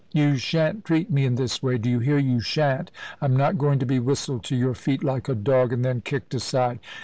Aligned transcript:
"You 0.13 0.35
shan't 0.37 0.83
treat 0.83 1.11
me 1.11 1.25
in 1.25 1.35
this 1.35 1.61
way 1.61 1.77
do 1.77 1.87
you 1.87 1.99
hear, 1.99 2.17
you 2.17 2.39
shan't. 2.39 2.89
I'm 3.21 3.37
not 3.37 3.59
going 3.59 3.77
to 3.77 3.85
be 3.85 3.99
whistled 3.99 4.43
to 4.45 4.55
your 4.55 4.73
feet 4.73 5.03
like 5.03 5.29
a 5.29 5.35
dog 5.35 5.71
and 5.71 5.85
then 5.85 6.01
kicked 6.01 6.33
aside. 6.33 6.79